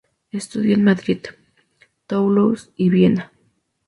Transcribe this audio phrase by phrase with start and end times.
[0.31, 1.19] Estudió en Madrid,
[2.07, 3.31] Toulouse y Viena.